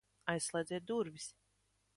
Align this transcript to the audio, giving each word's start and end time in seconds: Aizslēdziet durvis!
Aizslēdziet 0.33 0.87
durvis! 0.93 1.31